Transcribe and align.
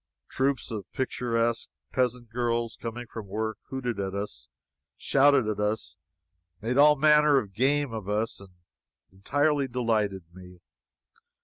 Troops 0.29 0.71
of 0.71 0.91
picturesque 0.93 1.69
peasant 1.91 2.31
girls, 2.31 2.75
coming 2.81 3.05
from 3.05 3.27
work, 3.27 3.59
hooted 3.69 3.99
at 3.99 4.15
us, 4.15 4.47
shouted 4.97 5.47
at 5.47 5.59
us, 5.59 5.95
made 6.59 6.75
all 6.79 6.95
manner 6.95 7.37
of 7.37 7.53
game 7.53 7.93
of 7.93 8.09
us, 8.09 8.39
and 8.39 8.49
entirely 9.11 9.67
delighted 9.67 10.23
me. 10.33 10.59